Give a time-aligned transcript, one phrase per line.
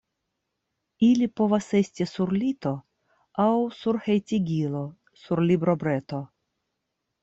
[1.07, 2.73] Ili povas esti sur lito
[3.47, 4.85] aŭ sur hejtigilo,
[5.25, 6.29] sur librobreto.